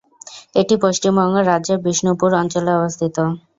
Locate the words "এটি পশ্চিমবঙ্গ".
0.55-1.35